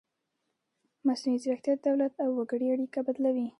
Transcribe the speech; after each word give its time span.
مصنوعي 1.07 1.39
ځیرکتیا 1.43 1.73
د 1.77 1.83
دولت 1.87 2.13
او 2.23 2.29
وګړي 2.37 2.67
اړیکه 2.75 2.99
بدلوي. 3.07 3.47